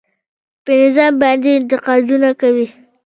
پر 0.63 0.75
نظام 0.85 1.13
باندې 1.21 1.49
انتقادونه 1.59 2.29
کوي. 2.41 2.67